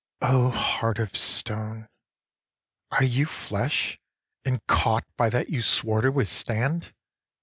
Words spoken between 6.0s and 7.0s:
to withstand?